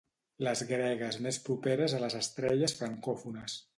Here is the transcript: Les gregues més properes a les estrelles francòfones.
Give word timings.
Les 0.45 0.61
gregues 0.69 1.19
més 1.27 1.39
properes 1.49 1.95
a 1.99 1.99
les 2.05 2.17
estrelles 2.23 2.75
francòfones. 2.81 3.61